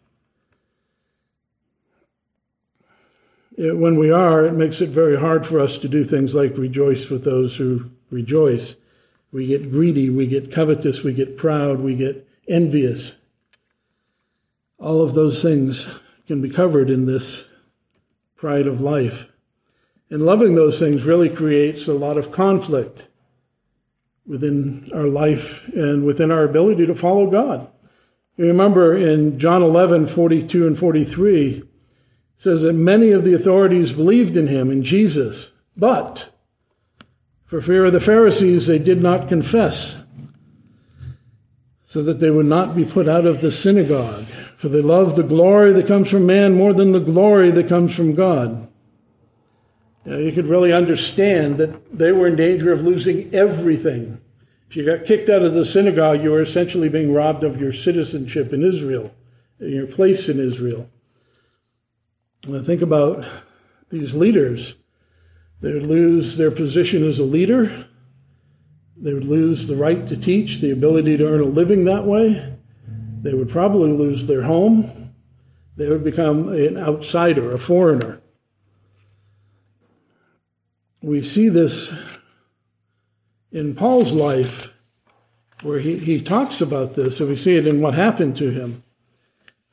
[3.61, 7.09] When we are, it makes it very hard for us to do things like rejoice
[7.09, 8.73] with those who rejoice.
[9.33, 13.17] We get greedy, we get covetous, we get proud, we get envious.
[14.79, 15.85] All of those things
[16.25, 17.43] can be covered in this
[18.37, 19.25] pride of life.
[20.09, 23.05] And loving those things really creates a lot of conflict
[24.25, 27.67] within our life and within our ability to follow God.
[28.37, 31.68] You remember in John 11, 42 and 43,
[32.39, 36.27] says that many of the authorities believed in him, in Jesus, but
[37.45, 39.99] for fear of the Pharisees, they did not confess,
[41.87, 44.25] so that they would not be put out of the synagogue.
[44.57, 47.95] For they love the glory that comes from man more than the glory that comes
[47.95, 48.67] from God.
[50.05, 54.19] Now, you could really understand that they were in danger of losing everything.
[54.69, 57.73] If you got kicked out of the synagogue, you were essentially being robbed of your
[57.73, 59.11] citizenship in Israel,
[59.59, 60.87] your place in Israel.
[62.43, 63.25] And think about
[63.89, 64.75] these leaders.
[65.61, 67.85] They would lose their position as a leader.
[68.97, 72.57] They would lose the right to teach, the ability to earn a living that way.
[73.21, 75.13] They would probably lose their home.
[75.75, 78.21] They would become an outsider, a foreigner.
[81.01, 81.91] We see this
[83.51, 84.73] in Paul's life
[85.61, 88.83] where he, he talks about this, and we see it in what happened to him.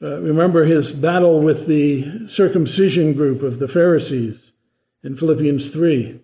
[0.03, 4.53] Uh, remember his battle with the circumcision group of the Pharisees
[5.03, 6.21] in Philippians 3.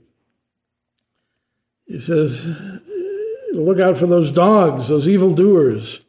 [1.87, 2.44] He says,
[3.54, 6.00] Look out for those dogs, those evildoers,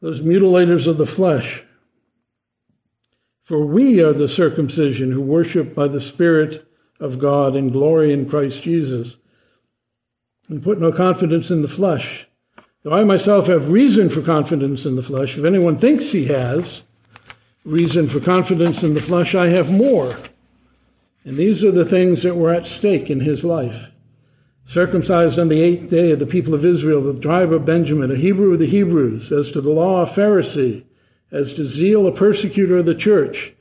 [0.00, 1.62] those mutilators of the flesh.
[3.44, 6.66] For we are the circumcision who worship by the Spirit
[7.00, 9.16] of God and glory in Christ Jesus,
[10.48, 12.26] and put no confidence in the flesh.
[12.84, 16.82] Though I myself have reason for confidence in the flesh, if anyone thinks he has
[17.64, 20.14] reason for confidence in the flesh, I have more.
[21.24, 23.90] And these are the things that were at stake in his life.
[24.66, 28.16] Circumcised on the eighth day of the people of Israel, the tribe of Benjamin, a
[28.16, 30.82] Hebrew of the Hebrews, as to the law a Pharisee,
[31.32, 33.54] as to zeal a persecutor of the church,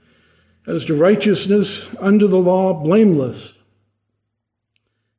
[0.67, 3.53] as to righteousness under the law blameless.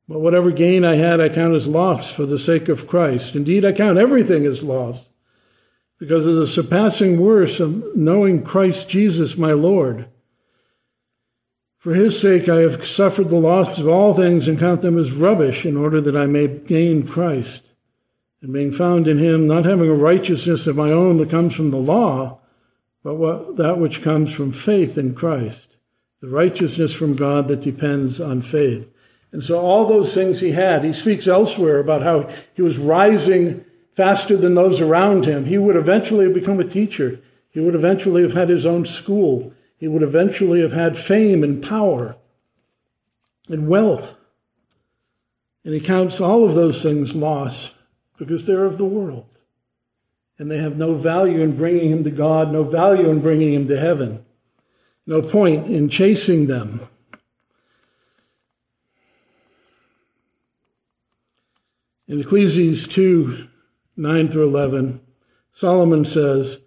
[0.07, 3.35] But whatever gain I had, I count as loss for the sake of Christ.
[3.35, 4.99] Indeed, I count everything as loss
[5.99, 10.07] because of the surpassing worth of knowing Christ Jesus my Lord.
[11.79, 15.13] For his sake I have suffered the loss of all things and count them as
[15.13, 17.63] rubbish in order that I may gain Christ.
[18.43, 21.71] And being found in him, not having a righteousness of my own that comes from
[21.71, 22.41] the law,
[23.03, 25.77] but what, that which comes from faith in Christ,
[26.21, 28.91] the righteousness from God that depends on faith.
[29.35, 33.65] And so all those things he had, he speaks elsewhere about how he was rising
[33.97, 35.45] faster than those around him.
[35.45, 37.19] He would eventually have become a teacher.
[37.51, 39.53] He would eventually have had his own school.
[39.79, 42.15] He would eventually have had fame and power
[43.49, 44.15] and wealth.
[45.65, 47.75] And he counts all of those things loss
[48.17, 49.27] because they're of the world.
[50.39, 53.67] And they have no value in bringing him to God, no value in bringing him
[53.67, 54.25] to heaven,
[55.09, 56.89] no point in chasing them.
[62.07, 63.47] In Ecclesiastes 2
[63.97, 65.01] 9 through 11,
[65.55, 66.59] Solomon says,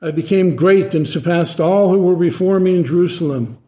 [0.00, 3.58] I became great and surpassed all who were before me in Jerusalem.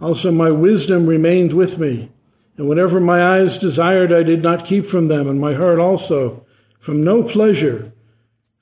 [0.00, 2.10] Also, my wisdom remained with me.
[2.56, 6.44] And whatever my eyes desired, I did not keep from them, and my heart also
[6.80, 7.92] from no pleasure.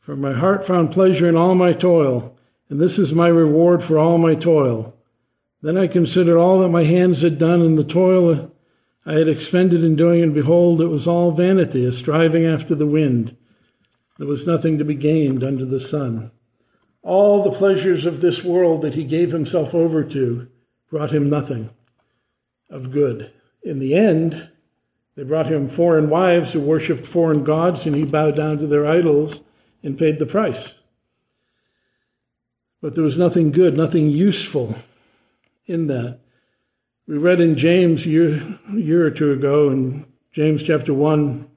[0.01, 2.37] For my heart found pleasure in all my toil,
[2.69, 4.95] and this is my reward for all my toil.
[5.63, 8.53] Then I considered all that my hands had done, and the toil
[9.07, 12.87] I had expended in doing, and behold, it was all vanity, a striving after the
[12.87, 13.37] wind.
[14.19, 16.31] There was nothing to be gained under the sun.
[17.03, 20.47] All the pleasures of this world that he gave himself over to
[20.91, 21.69] brought him nothing
[22.71, 23.31] of good.
[23.63, 24.49] In the end,
[25.17, 28.87] they brought him foreign wives who worshipped foreign gods, and he bowed down to their
[28.87, 29.41] idols
[29.83, 30.75] and paid the price.
[32.81, 34.75] But there was nothing good, nothing useful
[35.67, 36.21] in that.
[37.07, 41.49] We read in James a year, year or two ago, in James chapter 1,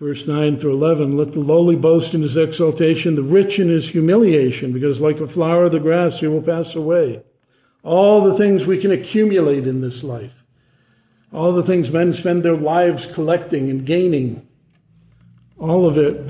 [0.00, 3.88] Verse 9 through 11, let the lowly boast in his exaltation, the rich in his
[3.88, 7.22] humiliation, because like a flower of the grass he will pass away.
[7.84, 10.32] All the things we can accumulate in this life,
[11.32, 14.46] all the things men spend their lives collecting and gaining,
[15.58, 16.20] all of it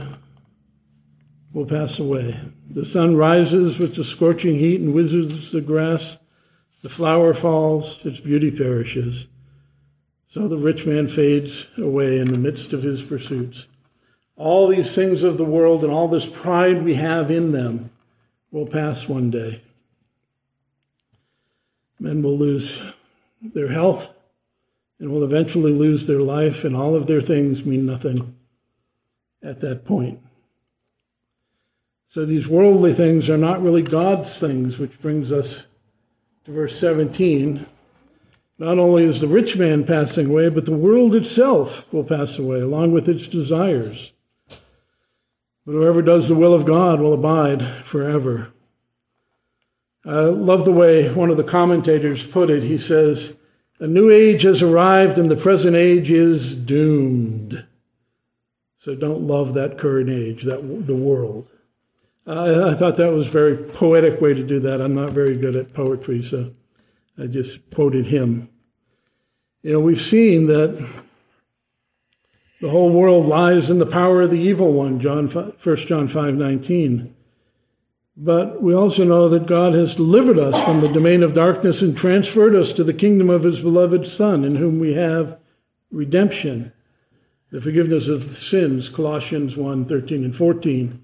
[1.54, 2.38] will pass away.
[2.70, 6.18] The sun rises with the scorching heat and withers the grass.
[6.84, 9.26] The flower falls, its beauty perishes.
[10.28, 13.64] So the rich man fades away in the midst of his pursuits.
[14.36, 17.90] All these things of the world and all this pride we have in them
[18.50, 19.62] will pass one day.
[21.98, 22.78] Men will lose
[23.40, 24.06] their health
[25.00, 28.36] and will eventually lose their life, and all of their things mean nothing
[29.42, 30.20] at that point.
[32.10, 35.64] So these worldly things are not really God's things, which brings us
[36.44, 37.66] to verse 17.
[38.58, 42.60] Not only is the rich man passing away, but the world itself will pass away
[42.60, 44.12] along with its desires.
[45.66, 48.52] But whoever does the will of God will abide forever.
[50.04, 52.62] I love the way one of the commentators put it.
[52.62, 53.34] He says,
[53.80, 57.64] A new age has arrived and the present age is doomed.
[58.80, 61.48] So don't love that current age, that the world.
[62.26, 64.80] I, I thought that was a very poetic way to do that.
[64.80, 66.52] I'm not very good at poetry, so
[67.18, 68.48] I just quoted him.
[69.62, 70.88] You know, we've seen that
[72.60, 75.52] the whole world lies in the power of the evil one, John 1
[75.86, 77.10] John 5:19.
[78.16, 81.96] But we also know that God has delivered us from the domain of darkness and
[81.96, 85.38] transferred us to the kingdom of his beloved Son, in whom we have
[85.90, 86.72] redemption,
[87.50, 91.03] the forgiveness of sins, Colossians 1:13 and 14.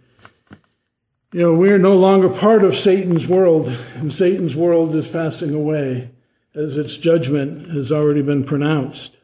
[1.33, 6.11] You know, we're no longer part of Satan's world, and Satan's world is passing away
[6.57, 9.17] as its judgment has already been pronounced.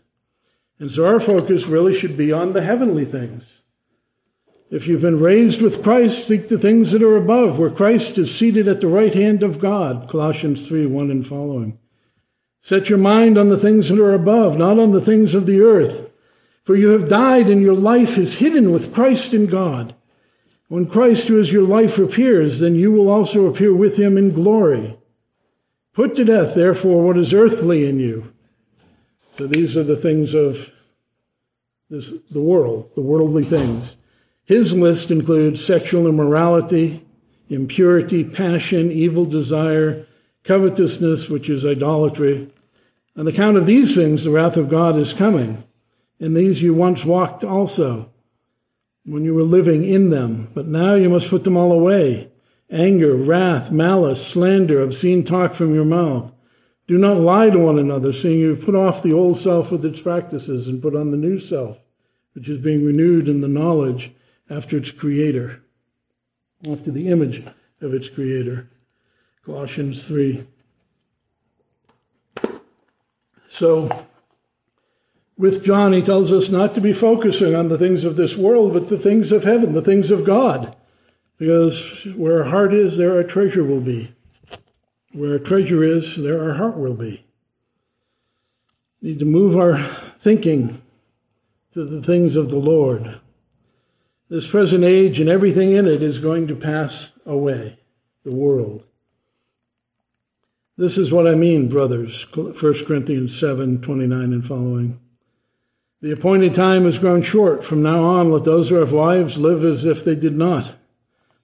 [0.78, 3.44] And so our focus really should be on the heavenly things.
[4.70, 8.32] If you've been raised with Christ, seek the things that are above, where Christ is
[8.32, 10.08] seated at the right hand of God.
[10.08, 11.78] Colossians 3 1 and following.
[12.62, 15.60] Set your mind on the things that are above, not on the things of the
[15.60, 16.08] earth.
[16.62, 19.94] For you have died, and your life is hidden with Christ in God.
[20.68, 24.32] When Christ, who is your life, appears, then you will also appear with him in
[24.32, 24.98] glory.
[25.92, 28.32] Put to death, therefore, what is earthly in you.
[29.38, 30.70] So these are the things of
[31.88, 33.96] this, the world, the worldly things.
[34.44, 37.06] His list includes sexual immorality,
[37.48, 40.06] impurity, passion, evil desire,
[40.44, 42.50] covetousness, which is idolatry.
[43.16, 45.62] On account of these things, the wrath of God is coming.
[46.18, 48.10] In these you once walked also
[49.06, 52.28] when you were living in them, but now you must put them all away.
[52.70, 56.32] Anger, wrath, malice, slander, obscene talk from your mouth.
[56.88, 59.84] Do not lie to one another, seeing you have put off the old self with
[59.84, 61.78] its practices and put on the new self,
[62.34, 64.12] which is being renewed in the knowledge
[64.50, 65.62] after its creator,
[66.68, 67.44] after the image
[67.80, 68.68] of its creator.
[69.44, 70.44] Colossians 3.
[73.50, 74.06] So,
[75.38, 78.72] with John, he tells us not to be focusing on the things of this world,
[78.72, 80.74] but the things of heaven, the things of God.
[81.38, 84.10] Because where our heart is, there our treasure will be.
[85.12, 87.24] Where our treasure is, there our heart will be.
[89.02, 89.86] We need to move our
[90.22, 90.80] thinking
[91.74, 93.20] to the things of the Lord.
[94.30, 97.78] This present age and everything in it is going to pass away,
[98.24, 98.82] the world.
[100.78, 102.26] This is what I mean, brothers.
[102.34, 102.54] 1
[102.86, 105.00] Corinthians 7 29 and following.
[106.02, 107.64] The appointed time has grown short.
[107.64, 110.70] From now on, let those who have wives live as if they did not.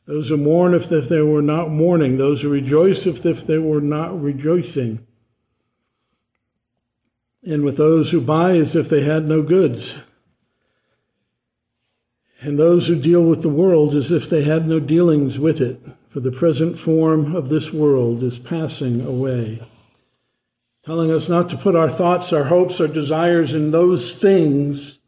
[0.05, 2.19] Those who mourn if they were not mourning.
[2.19, 5.07] Those who rejoice if they were not rejoicing.
[7.45, 9.95] And with those who buy as if they had no goods.
[12.43, 15.81] And those who deal with the world as if they had no dealings with it.
[16.11, 19.63] For the present form of this world is passing away
[20.85, 24.99] telling us not to put our thoughts, our hopes, our desires in those things,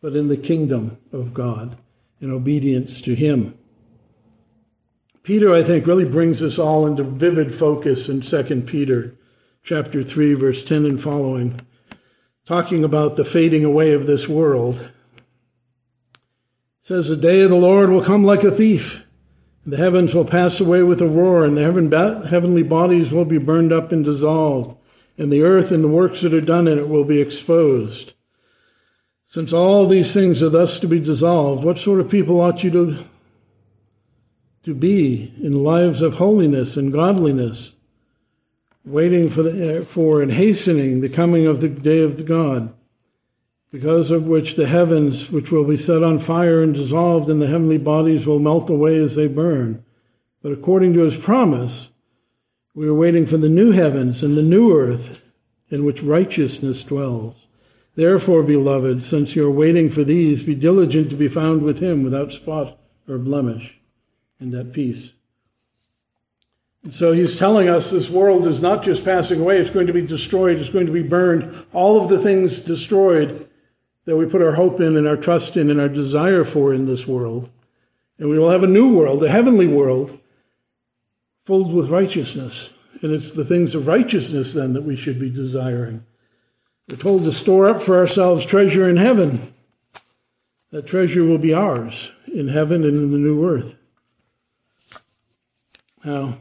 [0.00, 1.76] but in the kingdom of God,
[2.20, 3.58] in obedience to Him.
[5.22, 9.16] Peter, I think, really brings us all into vivid focus in 2 Peter
[9.62, 11.60] chapter 3, verse 10 and following,
[12.46, 14.76] talking about the fading away of this world.
[14.76, 19.02] It says, The day of the Lord will come like a thief.
[19.66, 21.90] The heavens will pass away with a roar, and the heaven,
[22.26, 24.76] heavenly bodies will be burned up and dissolved
[25.16, 28.12] and the earth and the works that are done in it will be exposed.
[29.28, 32.70] Since all these things are thus to be dissolved, what sort of people ought you
[32.70, 33.04] to,
[34.64, 37.72] to be in lives of holiness and godliness,
[38.84, 42.72] waiting for, the, for and hastening the coming of the day of God,
[43.72, 47.46] because of which the heavens, which will be set on fire and dissolved, and the
[47.48, 49.84] heavenly bodies will melt away as they burn.
[50.42, 51.88] But according to his promise,
[52.74, 55.20] we are waiting for the new heavens and the new earth
[55.70, 57.36] in which righteousness dwells.
[57.94, 62.02] Therefore, beloved, since you are waiting for these, be diligent to be found with him
[62.02, 62.76] without spot
[63.08, 63.78] or blemish
[64.40, 65.12] and at peace.
[66.82, 69.92] And so he's telling us this world is not just passing away, it's going to
[69.92, 71.64] be destroyed, it's going to be burned.
[71.72, 73.48] All of the things destroyed
[74.04, 76.86] that we put our hope in and our trust in and our desire for in
[76.86, 77.48] this world.
[78.18, 80.18] And we will have a new world, a heavenly world,
[81.44, 82.70] filled with righteousness.
[83.02, 86.04] And it's the things of righteousness then that we should be desiring.
[86.88, 89.54] We're told to store up for ourselves treasure in heaven.
[90.70, 93.74] That treasure will be ours in heaven and in the new earth.
[96.04, 96.38] Now,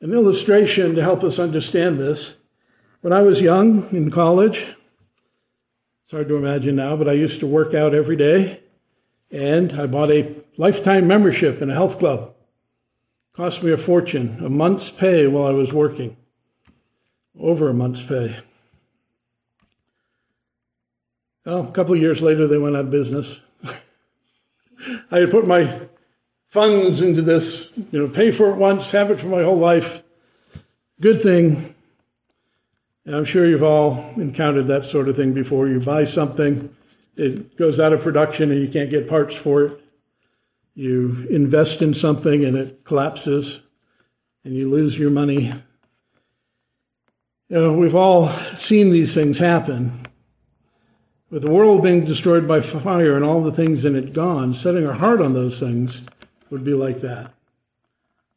[0.00, 2.34] an illustration to help us understand this.
[3.00, 4.58] When I was young in college,
[6.04, 8.60] it's hard to imagine now, but I used to work out every day,
[9.30, 12.34] and I bought a lifetime membership in a health club.
[13.38, 16.16] Cost me a fortune, a month's pay while I was working,
[17.38, 18.36] over a month's pay.
[21.46, 23.38] Well, a couple of years later, they went out of business.
[25.12, 25.82] I had put my
[26.48, 30.02] funds into this, you know, pay for it once, have it for my whole life.
[31.00, 31.76] Good thing.
[33.06, 35.68] And I'm sure you've all encountered that sort of thing before.
[35.68, 36.74] You buy something,
[37.14, 39.84] it goes out of production and you can't get parts for it.
[40.78, 43.58] You invest in something and it collapses
[44.44, 45.52] and you lose your money.
[47.48, 50.06] You know, we've all seen these things happen.
[51.30, 54.86] With the world being destroyed by fire and all the things in it gone, setting
[54.86, 56.00] our heart on those things
[56.50, 57.34] would be like that.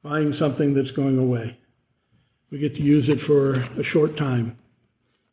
[0.01, 1.55] Buying something that's going away.
[2.49, 4.57] We get to use it for a short time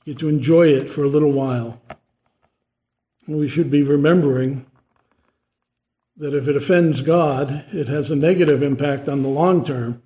[0.08, 1.80] get to enjoy it for a little while.
[3.26, 4.64] And we should be remembering
[6.18, 10.02] that if it offends God, it has a negative impact on the long term,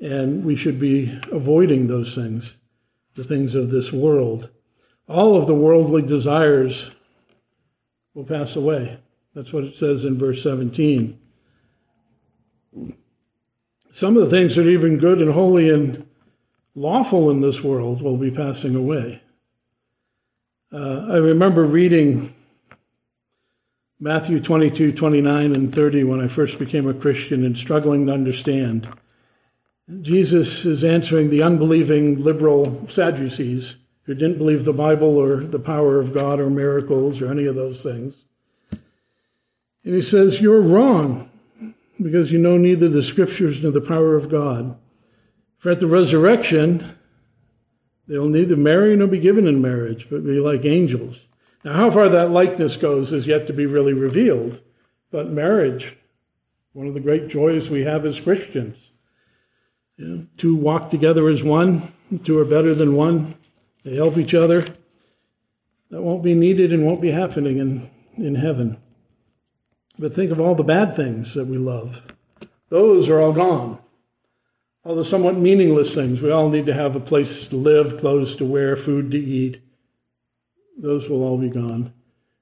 [0.00, 2.56] and we should be avoiding those things,
[3.16, 4.48] the things of this world.
[5.08, 6.88] All of the worldly desires
[8.14, 8.98] will pass away.
[9.34, 11.18] That's what it says in verse 17.
[13.92, 16.06] Some of the things that are even good and holy and
[16.76, 19.20] lawful in this world will be passing away.
[20.72, 22.34] Uh, I remember reading
[24.04, 28.86] Matthew 22, 29, and 30 when I first became a Christian and struggling to understand.
[30.02, 36.02] Jesus is answering the unbelieving liberal Sadducees who didn't believe the Bible or the power
[36.02, 38.14] of God or miracles or any of those things.
[38.72, 41.30] And he says, You're wrong
[41.98, 44.76] because you know neither the scriptures nor the power of God.
[45.60, 46.94] For at the resurrection,
[48.06, 51.18] they will neither marry nor be given in marriage, but be like angels.
[51.64, 54.60] Now, how far that likeness goes is yet to be really revealed.
[55.10, 55.96] But marriage,
[56.72, 58.76] one of the great joys we have as Christians.
[59.96, 61.92] You know, two walk together as one,
[62.24, 63.34] two are better than one.
[63.84, 64.66] They help each other.
[65.90, 68.78] That won't be needed and won't be happening in, in heaven.
[69.98, 72.02] But think of all the bad things that we love.
[72.68, 73.78] Those are all gone
[74.84, 76.20] all the somewhat meaningless things.
[76.20, 79.62] We all need to have a place to live, clothes to wear, food to eat.
[80.76, 81.92] Those will all be gone.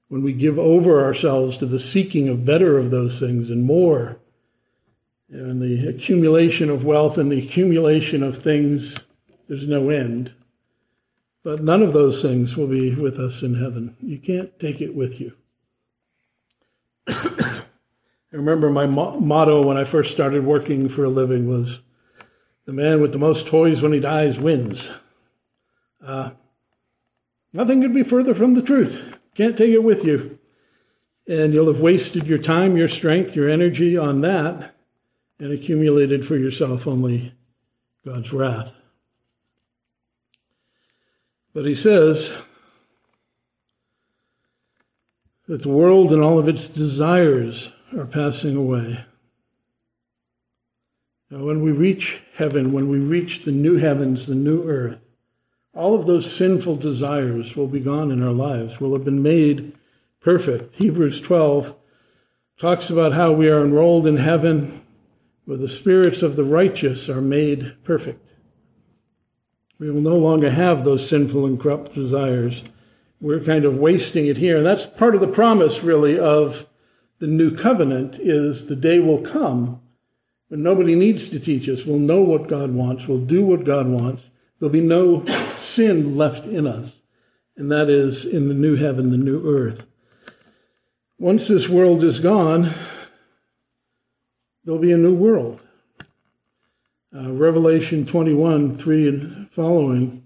[0.07, 4.19] When we give over ourselves to the seeking of better of those things and more,
[5.29, 8.97] and the accumulation of wealth and the accumulation of things,
[9.47, 10.31] there's no end.
[11.43, 13.97] But none of those things will be with us in heaven.
[14.01, 15.33] You can't take it with you.
[17.07, 17.65] I
[18.31, 21.79] remember my motto when I first started working for a living was
[22.65, 24.89] the man with the most toys when he dies wins.
[26.03, 26.31] Uh,
[27.53, 28.99] nothing could be further from the truth.
[29.35, 30.39] Can't take it with you.
[31.27, 34.73] And you'll have wasted your time, your strength, your energy on that
[35.39, 37.33] and accumulated for yourself only
[38.05, 38.71] God's wrath.
[41.53, 42.31] But he says
[45.47, 49.03] that the world and all of its desires are passing away.
[51.29, 54.99] Now, when we reach heaven, when we reach the new heavens, the new earth,
[55.73, 59.73] all of those sinful desires will be gone in our lives, will have been made
[60.21, 60.75] perfect.
[60.75, 61.73] Hebrews 12
[62.59, 64.81] talks about how we are enrolled in heaven
[65.45, 68.29] where the spirits of the righteous are made perfect.
[69.79, 72.63] We will no longer have those sinful and corrupt desires.
[73.19, 74.57] We're kind of wasting it here.
[74.57, 76.65] And that's part of the promise, really, of
[77.19, 79.81] the new covenant is the day will come
[80.47, 81.83] when nobody needs to teach us.
[81.83, 83.07] We'll know what God wants.
[83.07, 84.23] We'll do what God wants.
[84.63, 85.25] There'll be no
[85.57, 86.89] sin left in us.
[87.57, 89.83] and that is in the new heaven, the new earth.
[91.19, 92.73] Once this world is gone,
[94.63, 95.59] there'll be a new world.
[97.13, 100.23] Uh, Revelation 21, 3 and following.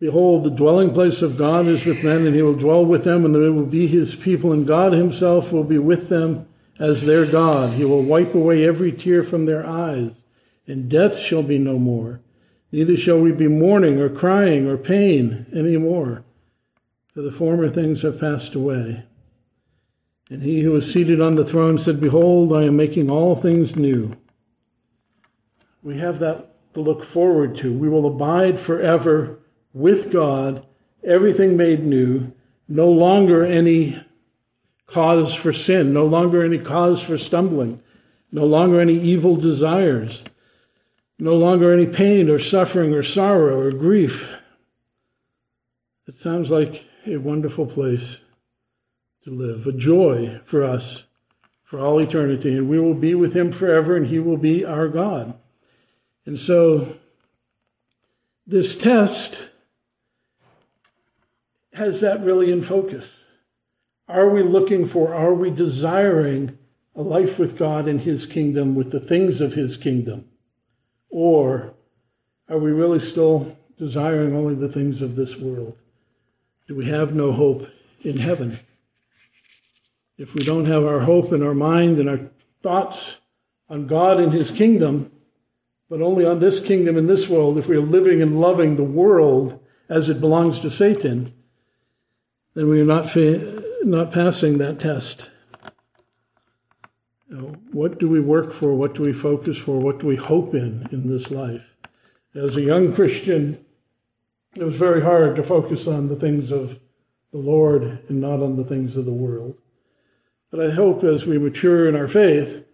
[0.00, 3.24] Behold, the dwelling place of God is with men, and he will dwell with them,
[3.24, 6.48] and they will be his people, and God himself will be with them
[6.80, 7.72] as their God.
[7.74, 10.10] He will wipe away every tear from their eyes,
[10.66, 12.20] and death shall be no more.
[12.74, 16.24] Neither shall we be mourning or crying or pain any more,
[17.12, 19.04] for the former things have passed away.
[20.28, 23.76] And he who was seated on the throne said, Behold, I am making all things
[23.76, 24.16] new.
[25.84, 27.72] We have that to look forward to.
[27.72, 29.38] We will abide forever
[29.72, 30.66] with God,
[31.04, 32.32] everything made new,
[32.66, 34.02] no longer any
[34.88, 37.80] cause for sin, no longer any cause for stumbling,
[38.32, 40.24] no longer any evil desires,
[41.18, 44.32] no longer any pain or suffering or sorrow or grief.
[46.06, 48.18] It sounds like a wonderful place
[49.24, 51.02] to live, a joy for us
[51.64, 54.88] for all eternity, and we will be with him forever, and he will be our
[54.88, 55.34] God.
[56.26, 56.96] And so,
[58.46, 59.36] this test
[61.72, 63.10] has that really in focus.
[64.08, 66.58] Are we looking for, are we desiring
[66.94, 70.26] a life with God in His kingdom, with the things of His kingdom?
[71.14, 71.72] Or
[72.48, 75.76] are we really still desiring only the things of this world?
[76.66, 77.68] Do we have no hope
[78.02, 78.58] in heaven?
[80.18, 82.18] If we don't have our hope in our mind and our
[82.64, 83.16] thoughts
[83.68, 85.12] on God and His kingdom,
[85.88, 88.82] but only on this kingdom in this world, if we are living and loving the
[88.82, 91.32] world as it belongs to Satan,
[92.54, 93.14] then we are not
[93.84, 95.30] not passing that test.
[97.72, 98.74] What do we work for?
[98.74, 99.78] What do we focus for?
[99.78, 101.62] What do we hope in in this life?
[102.34, 103.64] As a young Christian,
[104.54, 106.78] it was very hard to focus on the things of
[107.32, 109.56] the Lord and not on the things of the world.
[110.50, 112.64] But I hope as we mature in our faith,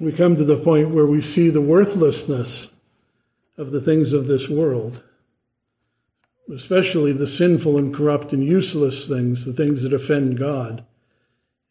[0.00, 2.68] we come to the point where we see the worthlessness
[3.58, 5.02] of the things of this world
[6.54, 10.84] especially the sinful and corrupt and useless things, the things that offend God.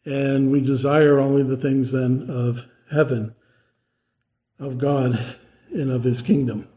[0.04, 3.34] And we desire only the things then of heaven,
[4.58, 5.36] of God,
[5.72, 6.68] and of His kingdom.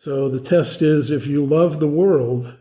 [0.00, 2.52] So the test is if you love the world,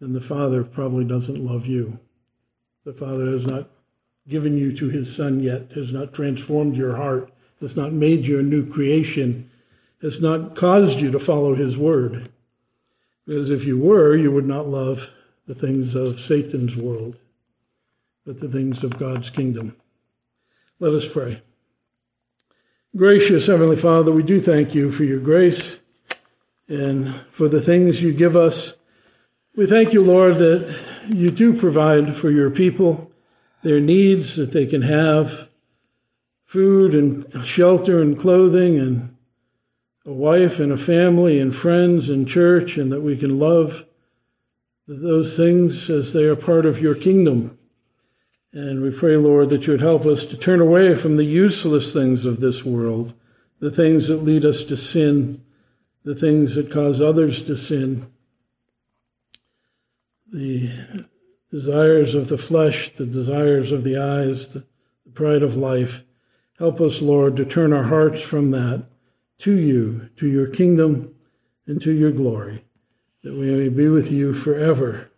[0.00, 1.98] then the Father probably doesn't love you.
[2.84, 3.68] The Father has not
[4.28, 8.38] given you to His Son yet, has not transformed your heart, has not made you
[8.38, 9.50] a new creation
[10.02, 12.28] has not caused you to follow his word.
[13.26, 15.08] Because if you were, you would not love
[15.46, 17.16] the things of Satan's world,
[18.26, 19.76] but the things of God's kingdom.
[20.80, 21.40] Let us pray.
[22.96, 25.78] Gracious Heavenly Father, we do thank you for your grace
[26.68, 28.74] and for the things you give us.
[29.54, 30.76] We thank you, Lord, that
[31.08, 33.12] you do provide for your people
[33.62, 35.48] their needs, that they can have
[36.46, 39.16] food and shelter and clothing and
[40.04, 43.84] a wife and a family and friends and church, and that we can love
[44.88, 47.55] those things as they are part of your kingdom.
[48.56, 51.92] And we pray, Lord, that you would help us to turn away from the useless
[51.92, 53.12] things of this world,
[53.60, 55.42] the things that lead us to sin,
[56.04, 58.06] the things that cause others to sin,
[60.32, 60.70] the
[61.50, 64.64] desires of the flesh, the desires of the eyes, the
[65.12, 66.02] pride of life.
[66.58, 68.86] Help us, Lord, to turn our hearts from that
[69.40, 71.14] to you, to your kingdom,
[71.66, 72.64] and to your glory,
[73.22, 75.10] that we may be with you forever.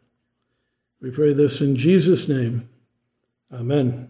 [1.01, 2.68] We pray this in Jesus' name.
[3.53, 4.08] Amen.